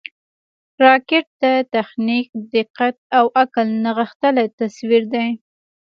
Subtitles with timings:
[0.83, 1.43] راکټ د
[1.73, 5.27] تخنیک، دقت او عقل نغښتلی تصویر دی